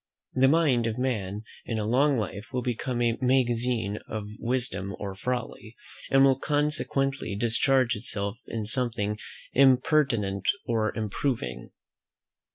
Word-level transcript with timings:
The 0.33 0.47
mind 0.47 0.87
of 0.87 0.97
man 0.97 1.43
in 1.63 1.77
a 1.77 1.85
long 1.85 2.17
life 2.17 2.51
will 2.51 2.63
become 2.63 3.03
a 3.03 3.19
magazine 3.21 3.99
of 4.07 4.25
wisdom 4.39 4.95
or 4.97 5.13
folly, 5.13 5.75
and 6.09 6.25
will 6.25 6.39
consequently 6.39 7.35
discharge 7.35 7.95
itself 7.95 8.37
in 8.47 8.65
something 8.65 9.19
impertinent 9.53 10.47
or 10.65 10.91
improving. 10.97 11.69